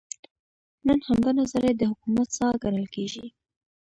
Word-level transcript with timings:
نن 0.87 0.99
همدا 1.07 1.31
نظریه 1.39 1.73
د 1.77 1.81
حکومت 1.91 2.27
ساه 2.37 2.53
ګڼل 2.63 2.87
کېږي. 2.95 3.25